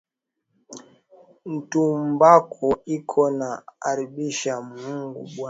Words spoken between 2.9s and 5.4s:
iko na aribisha maungu ya bantu